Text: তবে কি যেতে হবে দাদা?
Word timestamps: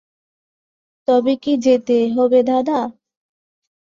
তবে 1.07 1.33
কি 1.43 1.53
যেতে 1.65 1.97
হবে 2.15 2.39
দাদা? 2.43 2.79